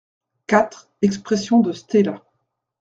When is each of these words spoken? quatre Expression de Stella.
quatre 0.47 0.89
Expression 1.03 1.59
de 1.59 1.73
Stella. 1.73 2.23